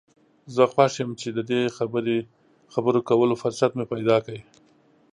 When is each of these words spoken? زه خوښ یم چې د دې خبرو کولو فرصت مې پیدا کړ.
زه 0.55 0.63
خوښ 0.73 0.93
یم 1.01 1.11
چې 1.21 1.27
د 1.37 1.39
دې 1.49 1.61
خبرو 2.73 2.99
کولو 3.09 3.35
فرصت 3.41 3.71
مې 3.77 3.85
پیدا 3.93 4.17
کړ. 4.25 4.35